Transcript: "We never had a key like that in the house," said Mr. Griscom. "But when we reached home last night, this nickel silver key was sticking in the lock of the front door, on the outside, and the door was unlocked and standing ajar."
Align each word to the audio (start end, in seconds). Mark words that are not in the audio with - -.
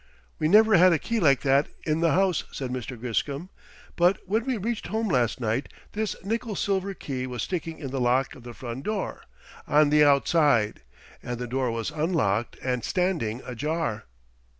"We 0.39 0.47
never 0.47 0.77
had 0.77 0.93
a 0.93 0.97
key 0.97 1.19
like 1.19 1.41
that 1.41 1.67
in 1.85 1.99
the 1.99 2.13
house," 2.13 2.43
said 2.51 2.71
Mr. 2.71 2.99
Griscom. 2.99 3.49
"But 3.95 4.19
when 4.27 4.45
we 4.47 4.57
reached 4.57 4.87
home 4.87 5.07
last 5.09 5.39
night, 5.39 5.71
this 5.91 6.15
nickel 6.23 6.55
silver 6.55 6.95
key 6.95 7.27
was 7.27 7.43
sticking 7.43 7.77
in 7.77 7.91
the 7.91 8.01
lock 8.01 8.33
of 8.33 8.41
the 8.41 8.55
front 8.55 8.83
door, 8.85 9.21
on 9.67 9.91
the 9.91 10.03
outside, 10.03 10.81
and 11.21 11.37
the 11.37 11.45
door 11.45 11.69
was 11.69 11.91
unlocked 11.91 12.57
and 12.63 12.83
standing 12.83 13.43
ajar." 13.45 14.05